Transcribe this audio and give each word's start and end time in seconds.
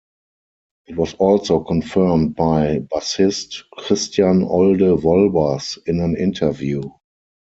It 0.87 0.95
was 0.97 1.13
also 1.13 1.59
confirmed 1.59 2.35
by 2.35 2.79
bassist 2.79 3.65
Christian 3.71 4.41
Olde 4.41 4.99
Wolbers 4.99 5.77
in 5.85 5.99
an 5.99 6.15
interview. 6.17 6.81